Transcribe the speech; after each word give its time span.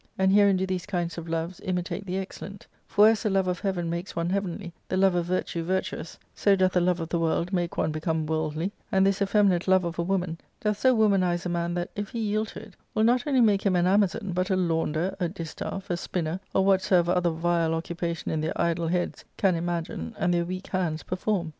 And 0.17 0.33
herein 0.33 0.57
do 0.57 0.65
ese 0.67 0.87
kinds 0.87 1.19
of 1.19 1.29
loves 1.29 1.59
imitate 1.63 2.07
the_excellent; 2.07 2.63
for 2.87 3.07
as 3.09 3.21
the 3.21 3.29
love 3.29 3.47
of 3.47 3.59
heaven 3.59 3.87
makes 3.87 4.15
one 4.15 4.31
heavenly, 4.31 4.73
the 4.89 4.97
love 4.97 5.13
of 5.13 5.25
virtue 5.27 5.61
virtuous, 5.61 6.17
so 6.33 6.55
doth 6.55 6.71
the 6.73 6.81
love 6.81 6.99
of 6.99 7.09
the 7.09 7.19
world 7.19 7.53
make 7.53 7.77
one 7.77 7.91
become 7.91 8.25
worldly; 8.25 8.71
and 8.91 9.05
this 9.05 9.21
effeminate 9.21 9.67
love 9.67 9.83
of 9.85 9.99
a 9.99 10.01
woman 10.01 10.39
doth 10.59 10.79
so 10.79 10.97
womanize 10.97 11.45
a 11.45 11.49
man 11.49 11.75
that, 11.75 11.91
if 11.95 12.09
he 12.09 12.19
yield 12.19 12.47
to 12.47 12.63
it, 12.63 12.73
will 12.95 13.03
not 13.03 13.27
only 13.27 13.41
make 13.41 13.61
him 13.63 13.75
an 13.75 13.85
Amazon, 13.85 14.31
but 14.33 14.49
a 14.49 14.55
launder 14.55 15.15
[washer], 15.19 15.29
a 15.29 15.29
distafl^ 15.29 15.87
a 15.91 15.95
spinner, 15.95 16.39
or 16.55 16.65
whatsoever 16.65 17.11
other 17.11 17.29
vile 17.29 17.75
occupation 17.75 18.41
their 18.41 18.59
idle 18.59 18.87
heads 18.87 19.23
can 19.37 19.53
imagine 19.53 20.15
and 20.17 20.33
their 20.33 20.45
weak 20.45 20.65
hands 20.65 21.03
perform. 21.03 21.49